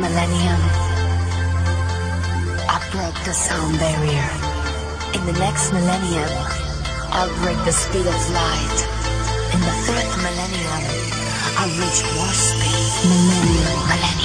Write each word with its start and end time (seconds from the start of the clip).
millennium, 0.00 0.62
I 2.70 2.78
broke 2.92 3.18
the 3.24 3.34
sound 3.34 3.78
barrier. 3.78 4.28
In 5.16 5.22
the 5.26 5.32
next 5.40 5.72
millennium, 5.72 6.32
I'll 7.10 7.32
break 7.42 7.56
the 7.66 7.72
speed 7.72 8.06
of 8.06 8.20
light. 8.32 8.78
In 9.54 9.60
the 9.60 9.74
third 9.84 10.10
millennium, 10.22 10.84
I'll 11.58 11.72
reach 11.82 11.98
warp 12.16 12.32
speed. 12.32 13.08
Millennium. 13.08 13.86
millennium. 13.90 14.17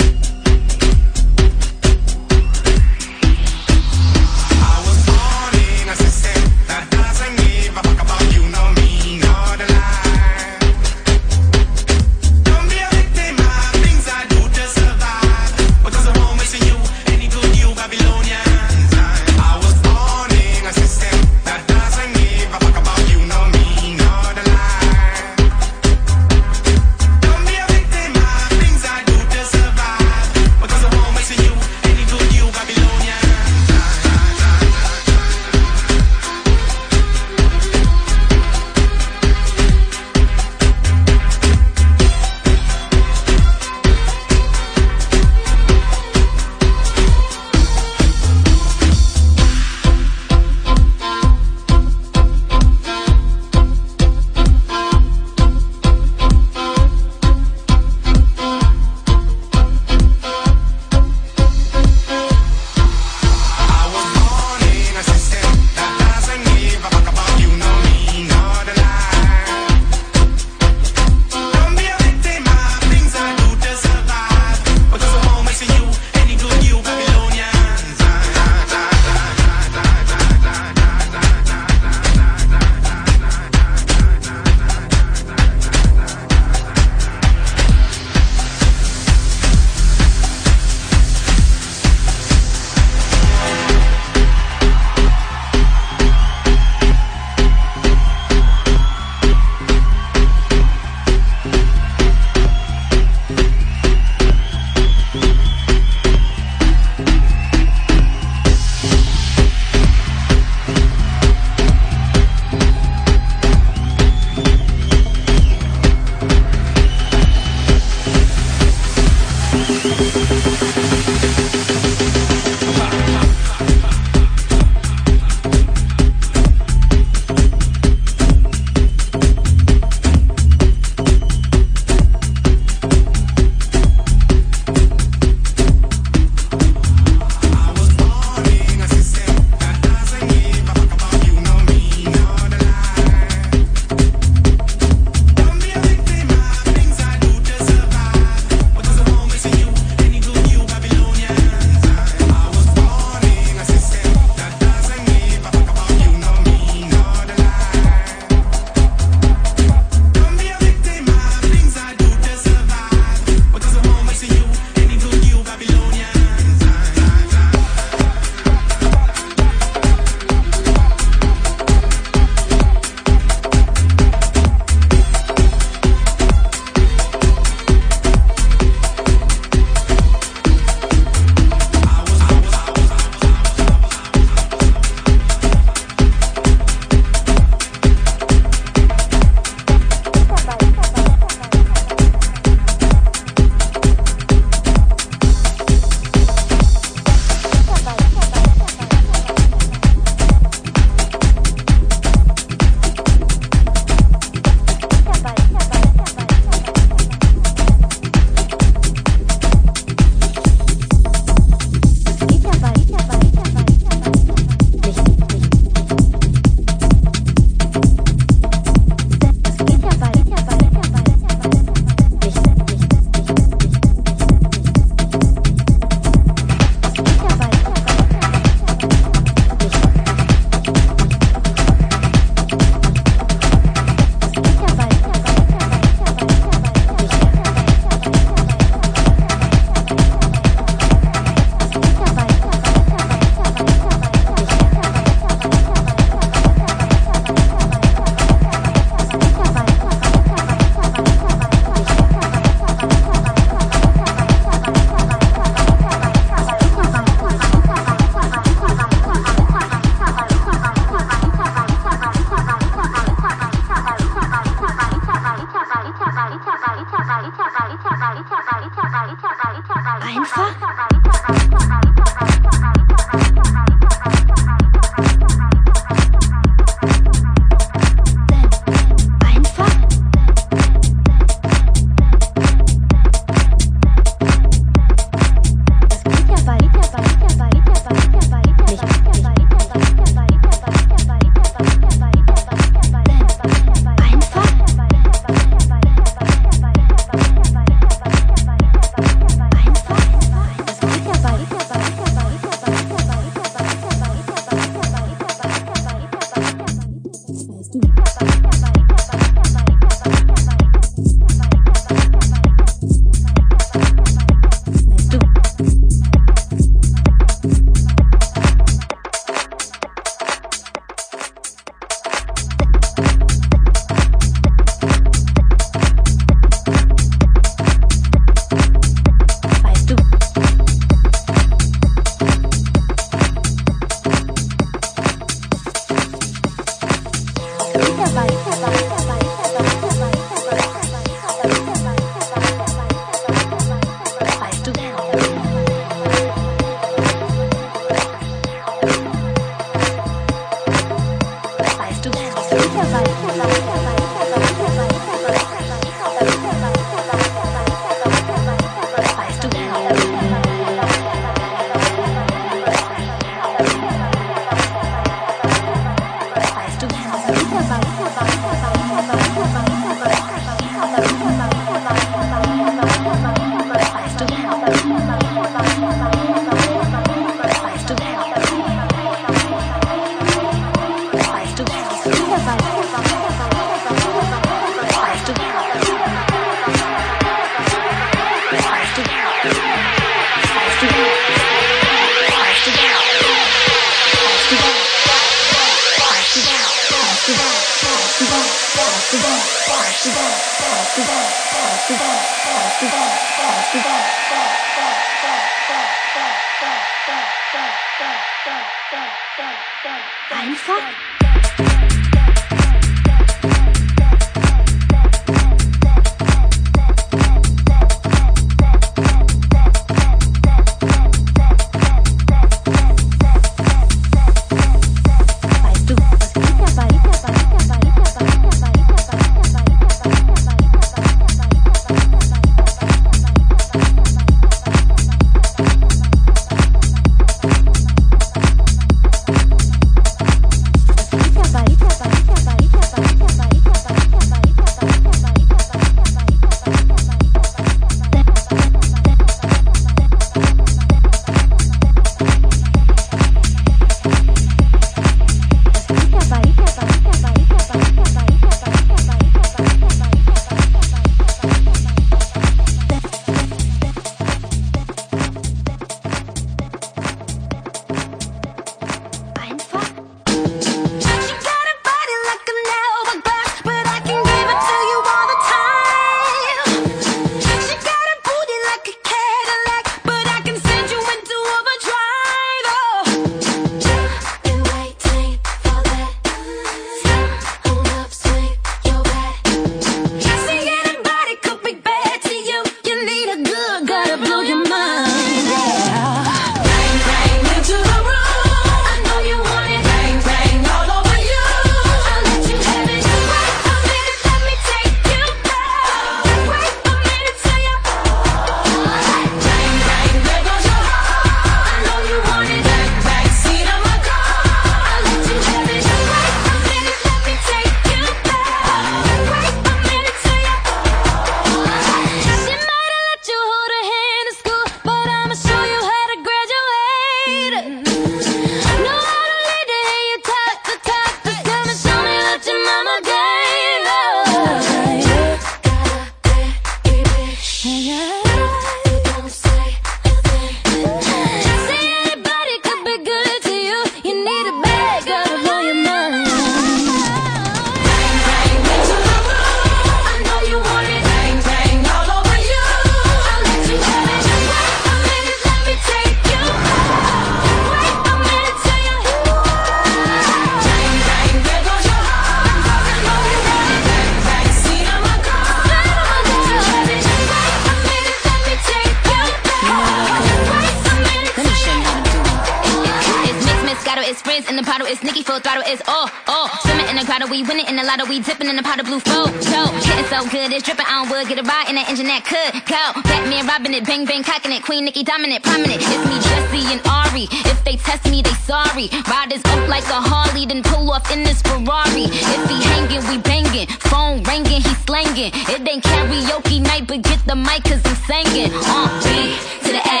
full 575.38 575.44
throttle 575.54 575.62
is 575.72 575.80
oh, 575.86 576.08
oh. 576.26 576.46
Swimming 576.62 576.86
in 576.88 576.96
the 576.96 577.04
grotto, 577.04 577.26
we 577.30 577.42
winning 577.42 577.66
in 577.66 577.76
the 577.76 577.82
lotto, 577.82 578.06
we 578.06 578.20
dipping 578.20 578.48
in 578.48 578.56
the 578.56 578.62
pot 578.62 578.80
of 578.80 578.86
blue 578.86 578.98
flow. 579.00 579.26
So, 579.40 579.60
getting 579.86 580.04
so 580.10 580.26
good, 580.30 580.50
it's 580.52 580.64
dripping 580.64 580.86
on 580.86 581.08
wood. 581.08 581.28
Get 581.28 581.38
a 581.38 581.42
ride 581.46 581.66
in 581.68 581.74
that 581.78 581.86
engine 581.88 582.10
that 582.10 582.26
could 582.26 582.54
go. 582.66 582.82
Batman 583.06 583.46
robbing 583.46 583.74
it, 583.74 583.84
bang 583.86 584.04
bang 584.04 584.22
cocking 584.22 584.50
it. 584.52 584.62
Queen 584.66 584.84
Nikki 584.84 585.02
dominant, 585.04 585.42
prominent. 585.42 585.78
It's 585.78 586.02
me, 586.10 586.16
Jesse, 586.18 586.66
and 586.74 586.80
Ari. 586.86 587.26
If 587.46 587.58
they 587.64 587.76
test 587.78 588.10
me, 588.10 588.22
they 588.22 588.34
sorry. 588.42 588.90
Riders 589.06 589.42
up 589.46 589.62
like 589.68 589.86
a 589.86 589.98
Harley, 590.02 590.44
then 590.46 590.62
pull 590.62 590.90
off 590.90 591.06
in 591.14 591.22
this 591.22 591.40
Ferrari. 591.42 592.10
If 592.10 592.42
he 592.50 592.58
hanging, 592.74 593.04
we 593.06 593.18
banging. 593.22 593.68
Phone 593.90 594.22
ringing, 594.26 594.62
he 594.62 594.72
slanging. 594.90 595.30
It 595.34 595.62
ain't 595.62 595.84
karaoke 595.84 596.58
night, 596.60 596.86
but 596.88 597.02
get 597.02 597.22
the 597.26 597.36
mic, 597.36 597.62
cause 597.62 597.80
I'm 597.86 597.98
singing. 598.10 598.50
Uh, 598.50 598.90
B 599.06 599.38
to 599.66 599.70
the 599.76 599.82
A, 599.86 600.00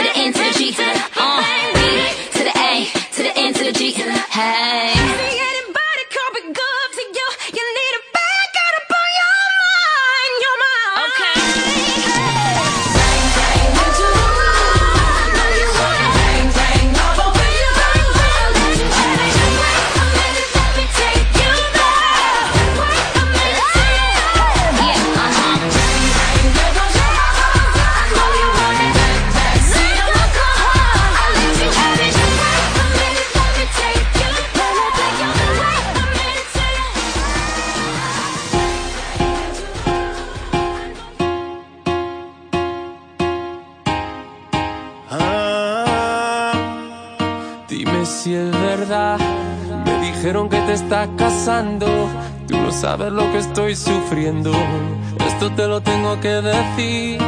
the 0.00 0.12
N, 0.16 0.32
to 0.32 0.40
the 0.48 0.52
G, 0.56 0.72
to 0.72 0.80
the, 0.80 0.96
uh, 1.20 1.40
B 1.76 1.80
to 2.40 2.42
the 2.48 2.54
A, 2.56 2.72
to 3.16 3.20
the 3.28 3.32
N, 3.36 3.52
Hey. 4.38 4.97
está 50.82 51.08
casando. 51.16 51.86
Tú 52.46 52.56
no 52.56 52.70
sabes 52.72 53.10
lo 53.12 53.24
que 53.32 53.38
estoy 53.38 53.74
sufriendo. 53.74 54.50
Esto 55.26 55.50
te 55.52 55.66
lo 55.66 55.80
tengo 55.80 56.18
que 56.20 56.28
decir. 56.50 57.18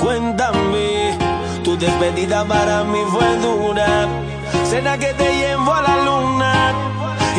Cuéntame, 0.00 1.16
tu 1.64 1.76
despedida 1.78 2.44
para 2.44 2.84
mí 2.84 3.00
fue 3.12 3.28
dura. 3.46 4.06
Cena 4.68 4.98
que 4.98 5.12
te 5.20 5.28
llevo 5.40 5.72
a 5.72 5.82
la 5.82 5.96
luna. 6.08 6.72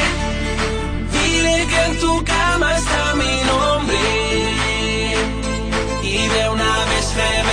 en 1.77 1.97
tu 1.99 2.23
cama 2.23 2.75
está 2.77 3.15
mi 3.15 3.41
nombre 3.43 3.95
y 6.03 6.17
de 6.27 6.49
una 6.49 6.75
vez 6.85 7.13
me 7.45 7.50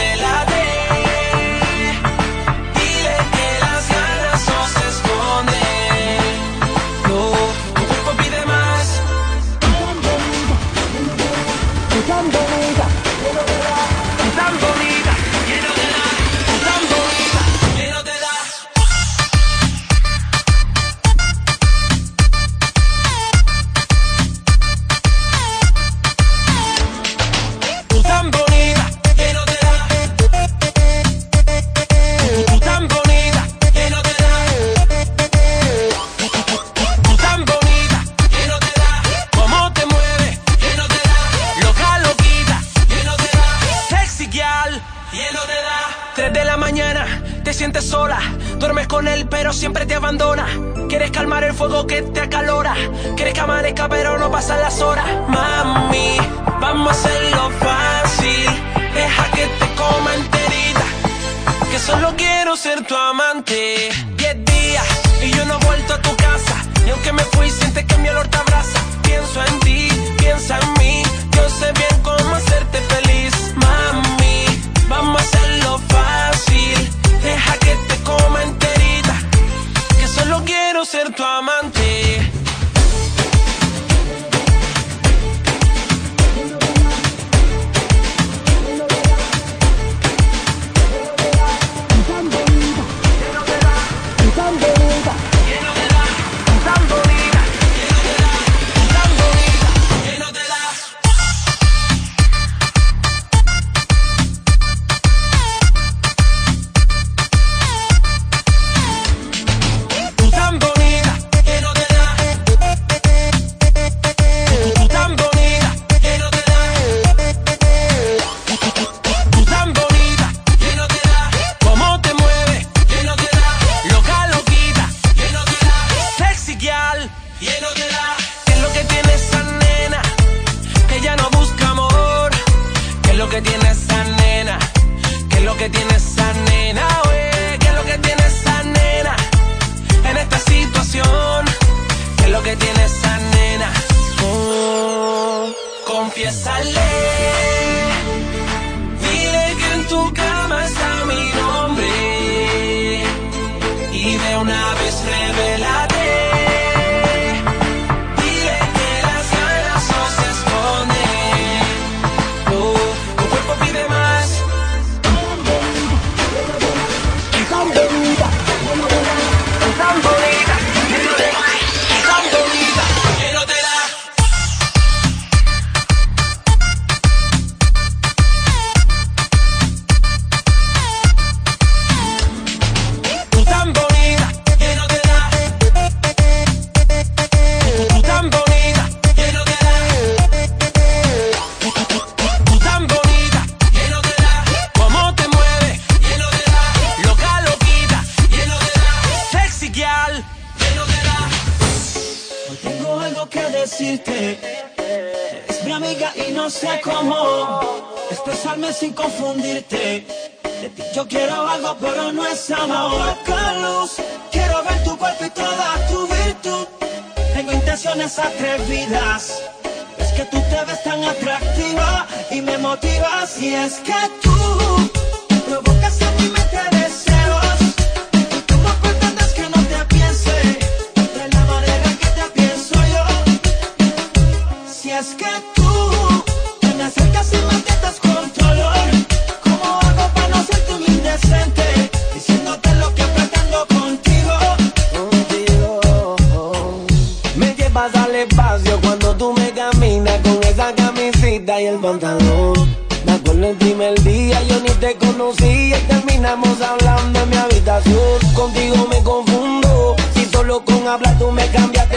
Me 251.89 253.13
acuerdo 253.13 253.49
el 253.49 253.57
primer 253.57 253.99
día, 254.03 254.43
yo 254.43 254.61
ni 254.61 254.69
te 254.73 254.95
conocía 254.97 255.79
terminamos 255.89 256.61
hablando 256.61 257.19
en 257.19 257.31
mi 257.31 257.37
habitación. 257.39 258.21
Contigo 258.35 258.87
me 258.91 259.03
confundo, 259.03 259.97
si 260.13 260.27
solo 260.27 260.63
con 260.67 260.87
hablar 260.87 261.19
tú 261.19 261.33
me 261.33 261.47
cambias 261.49 261.88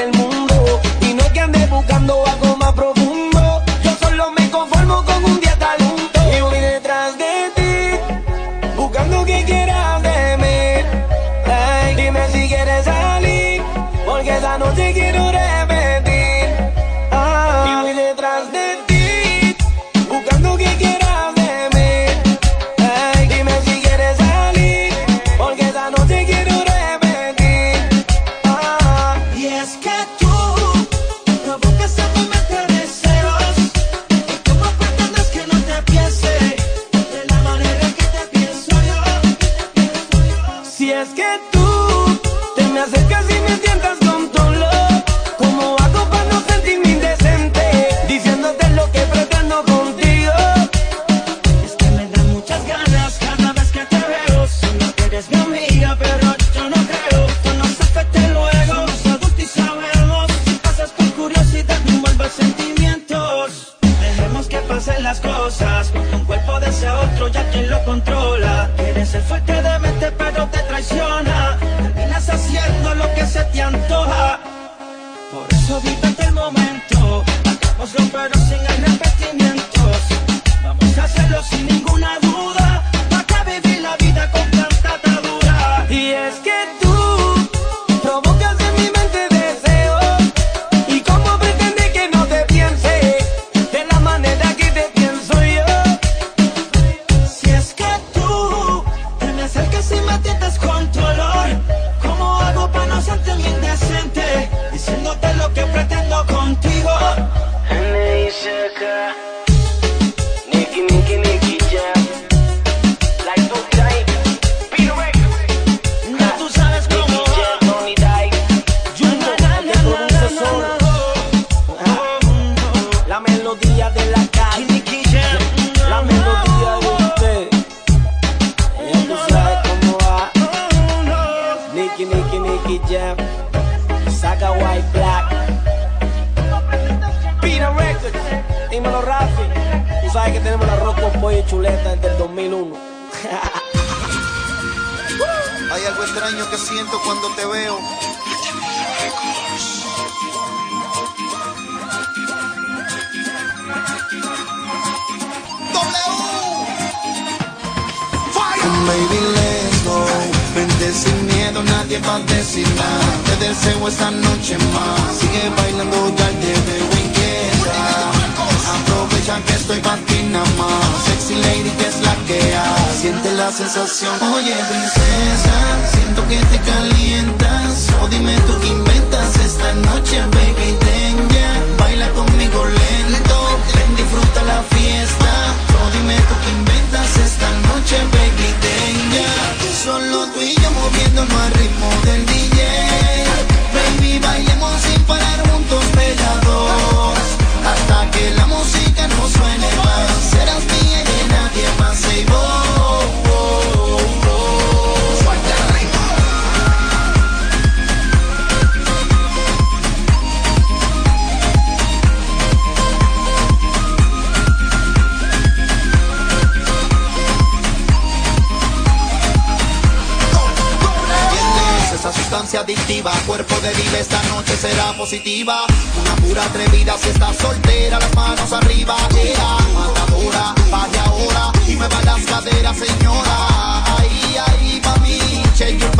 cuerpo 223.38 223.56
de 223.62 223.70
vive 223.74 224.02
esta 224.02 224.22
noche 224.24 224.58
será 224.58 224.92
positiva. 224.98 225.62
Una 226.02 226.16
pura 226.18 226.44
atrevida 226.44 226.98
si 226.98 227.08
estás 227.08 227.38
soltera, 227.38 227.98
las 227.98 228.14
manos 228.14 228.52
arriba. 228.52 228.98
era 229.16 229.58
matadora, 229.74 230.54
vaya 230.70 231.04
ahora 231.06 231.52
y 231.66 231.76
me 231.78 231.88
las 231.88 232.26
caderas, 232.26 232.78
señora. 232.78 233.96
Ahí, 233.96 234.36
ahí, 234.48 234.82
mami, 234.84 235.18
che 235.56 235.68
check 235.70 235.80
your 235.80 235.92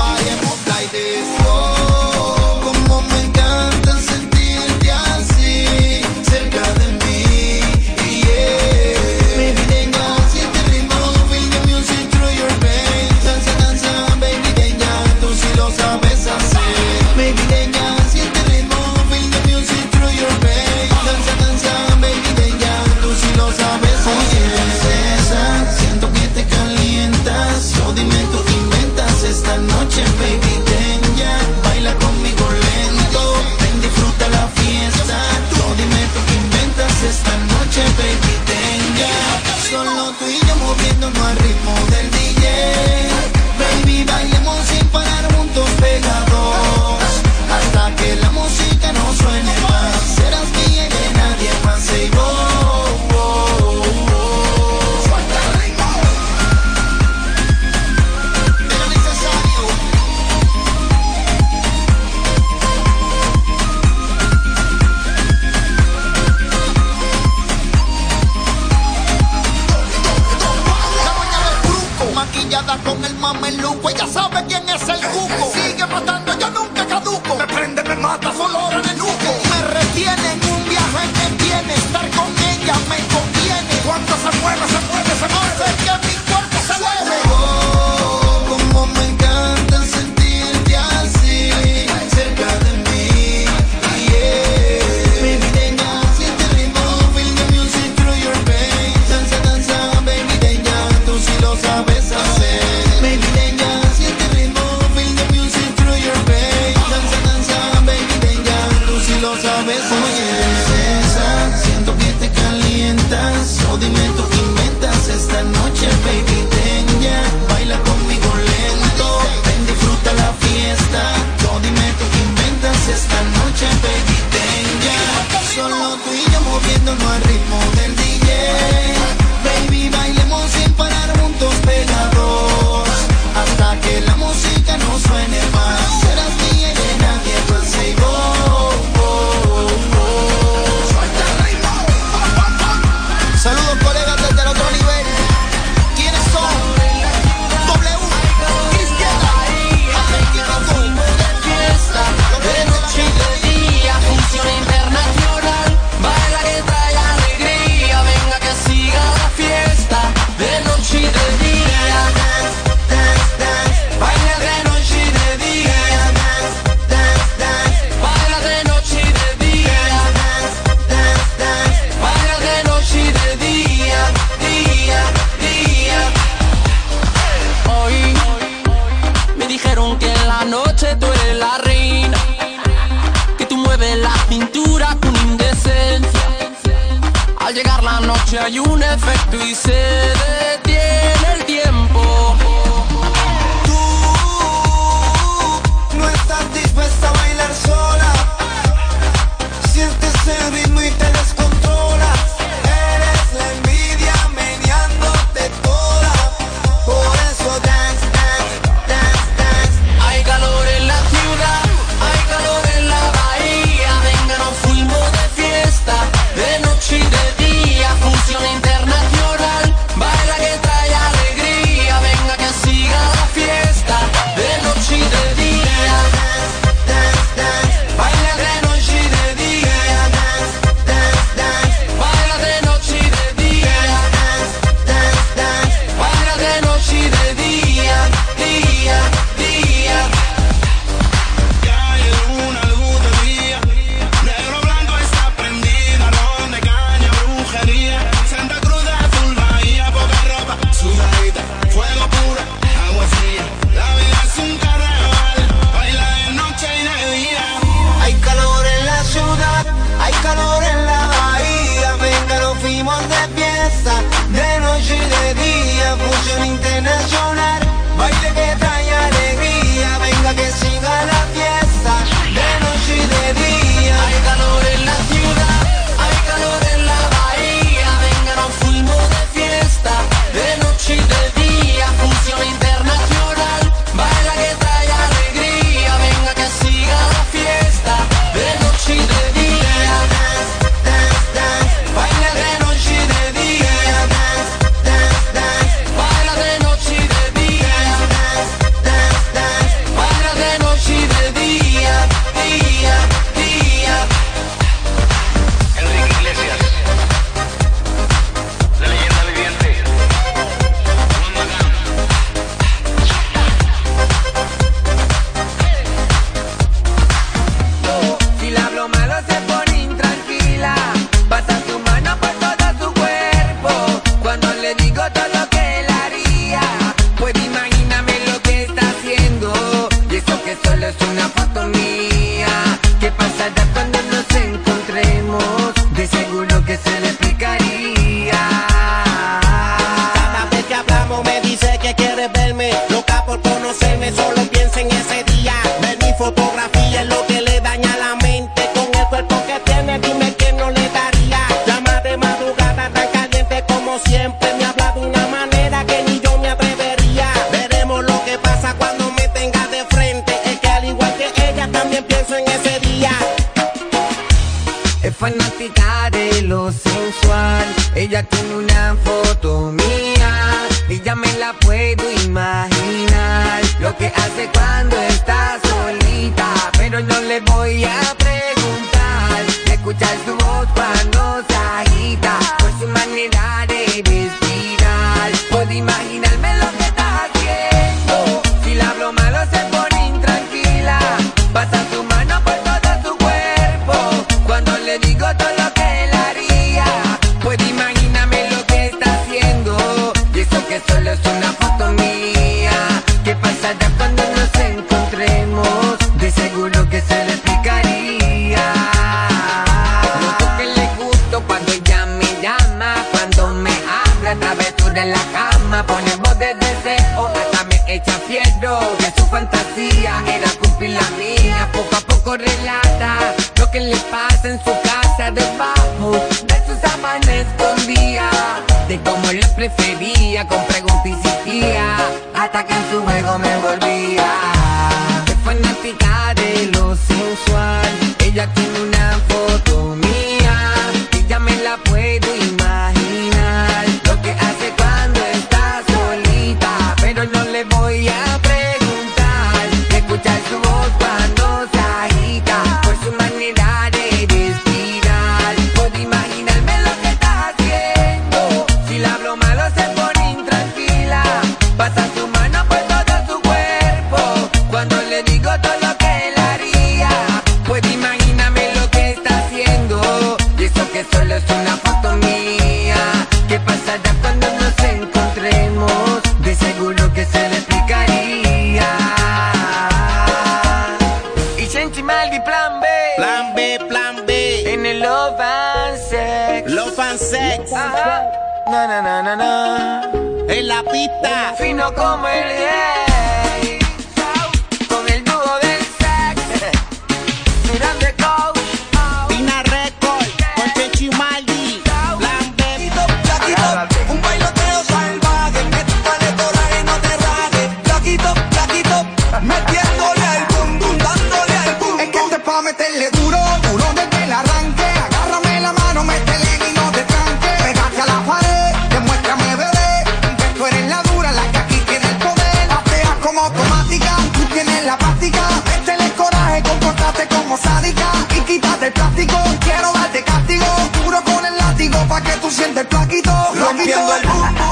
¡Gracias! 533.74 534.24
el 534.24 534.28
mundo. 534.30 534.71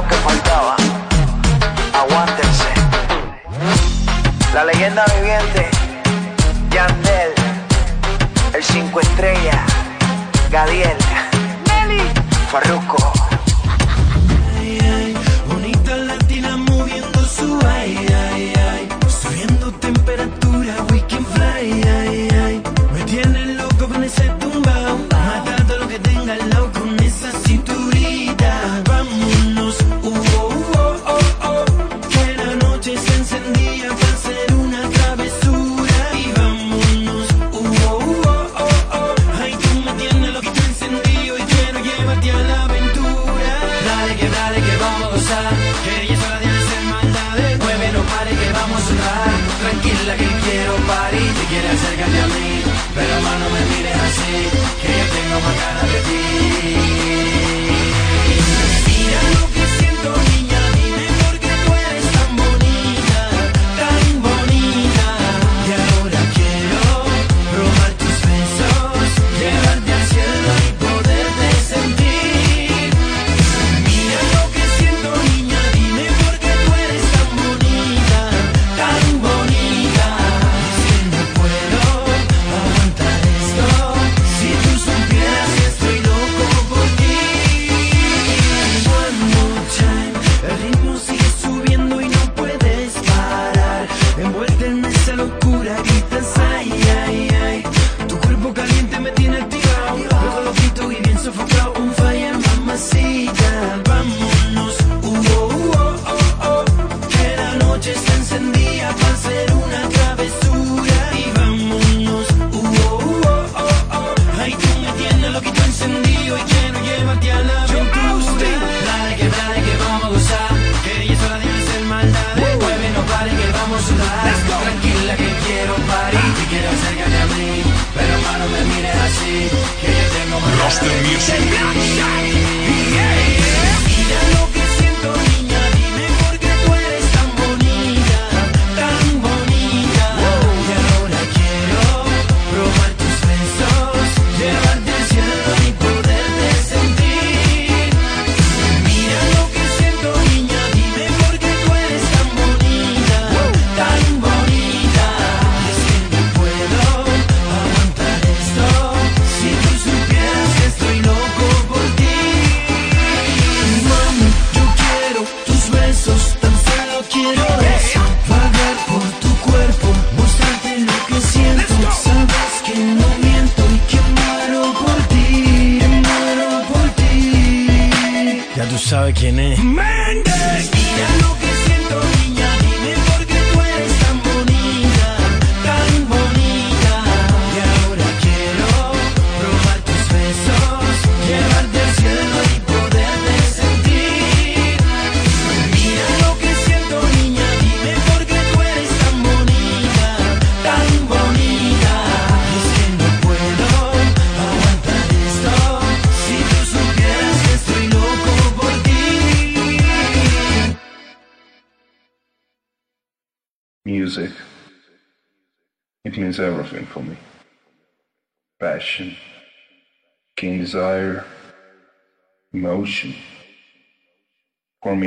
lo 0.00 0.06
que 0.06 0.14
falta. 0.14 0.47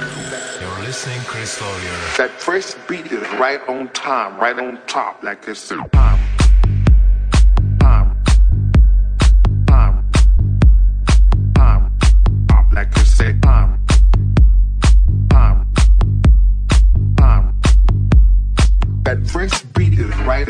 You're 0.62 0.88
listening, 0.88 1.22
Chris 1.28 1.62
Lawyer. 1.62 1.98
That 2.18 2.32
first 2.40 2.76
beat 2.88 3.06
is 3.12 3.22
right 3.38 3.62
on 3.70 3.90
time, 3.90 4.40
right 4.40 4.58
on 4.58 4.80
top, 4.88 5.22
like 5.22 5.48
it's 5.48 5.70
time. 5.92 6.25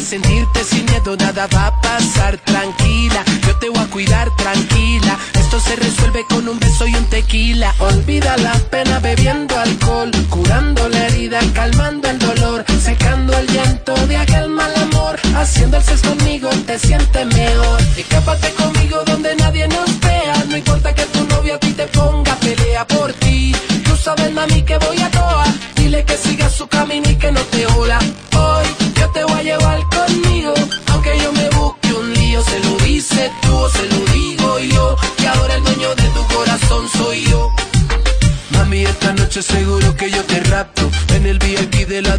sentirte 0.00 0.62
sin 0.62 0.84
miedo, 0.84 1.16
nada 1.16 1.48
va 1.52 1.66
a 1.66 1.80
pasar, 1.80 2.38
tranquila, 2.38 3.24
yo 3.48 3.56
te 3.58 3.68
voy 3.68 3.82
a 3.82 3.90
cuidar, 3.90 4.28
tranquila, 4.36 5.18
esto 5.34 5.58
se 5.58 5.74
resuelve 5.74 6.24
con 6.28 6.48
un 6.48 6.60
beso 6.60 6.86
y 6.86 6.94
un 6.94 7.04
tequila, 7.06 7.74
olvida 7.80 8.36
la 8.36 8.52
pena 8.70 9.00
bebiendo 9.00 9.58
alcohol 9.58 10.01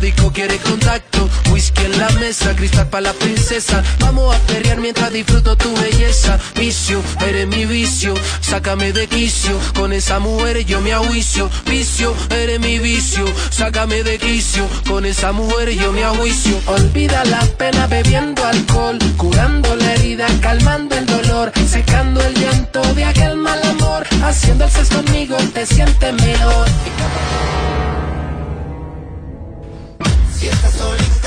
Quieres 0.03 0.31
quiere 0.33 0.57
contacto. 0.57 1.29
Whisky 1.53 1.81
en 1.85 1.97
la 1.97 2.09
mesa, 2.19 2.53
cristal 2.57 2.89
para 2.89 2.99
la 3.13 3.13
princesa. 3.13 3.81
Vamos 3.99 4.35
a 4.35 4.39
pelear 4.39 4.81
mientras 4.81 5.13
disfruto 5.13 5.55
tu 5.55 5.73
belleza. 5.77 6.37
Vicio, 6.55 6.99
eres 7.25 7.47
mi 7.47 7.63
vicio, 7.65 8.13
sácame 8.41 8.91
de 8.91 9.07
quicio. 9.07 9.57
Con 9.75 9.93
esa 9.93 10.19
mujer 10.19 10.65
yo 10.65 10.81
me 10.81 10.91
ahuicio. 10.91 11.49
Vicio, 11.69 12.13
eres 12.31 12.59
mi 12.59 12.79
vicio, 12.79 13.23
sácame 13.49 14.03
de 14.03 14.17
quicio. 14.19 14.67
Con 14.89 15.05
esa 15.05 15.31
mujer 15.31 15.69
yo 15.69 15.93
me 15.93 16.03
ahuicio. 16.03 16.59
Olvida 16.65 17.23
la 17.23 17.39
pena 17.57 17.87
bebiendo 17.87 18.43
alcohol, 18.45 18.97
curando 19.15 19.73
la 19.77 19.93
herida, 19.93 20.27
calmando 20.41 20.97
el 20.97 21.05
dolor, 21.05 21.53
secando 21.65 22.19
el 22.19 22.33
llanto 22.33 22.81
de 22.93 23.05
aquel 23.05 23.37
mal 23.37 23.61
amor. 23.69 24.05
Haciendo 24.21 24.65
el 24.65 24.69
sexo 24.71 24.97
conmigo 25.01 25.37
te 25.53 25.65
sientes 25.65 26.13
mejor. 26.13 26.67
fiesta 30.43 30.69
solita. 30.71 31.22